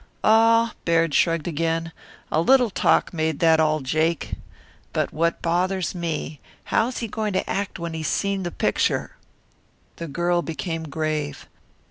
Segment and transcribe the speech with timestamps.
[0.23, 1.91] "Oh!" Baird shrugged again.
[2.31, 4.33] "A little talk made that all jake.
[4.93, 9.15] But what bothers me how's he going to act when he's seen the picture?"
[9.97, 11.45] The girl became grave.